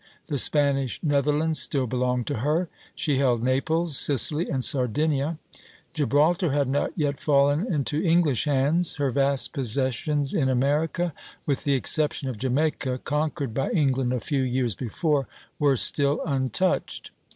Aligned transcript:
The 0.29 0.39
Spanish 0.39 0.99
Netherlands 1.03 1.59
still 1.59 1.85
belonged 1.85 2.25
to 2.25 2.37
her; 2.39 2.69
she 2.95 3.19
held 3.19 3.43
Naples, 3.45 3.99
Sicily, 3.99 4.49
and 4.49 4.63
Sardinia; 4.63 5.37
Gibraltar 5.93 6.51
had 6.53 6.67
not 6.67 6.91
yet 6.95 7.19
fallen 7.19 7.71
into 7.71 8.01
English 8.01 8.45
hands; 8.45 8.95
her 8.95 9.11
vast 9.11 9.53
possessions 9.53 10.33
in 10.33 10.49
America 10.49 11.13
with 11.45 11.65
the 11.65 11.73
exception 11.75 12.29
of 12.29 12.39
Jamaica, 12.39 13.01
conquered 13.03 13.53
by 13.53 13.69
England 13.69 14.11
a 14.11 14.19
few 14.19 14.41
years 14.41 14.73
before 14.73 15.27
were 15.59 15.77
still 15.77 16.21
untouched. 16.25 17.11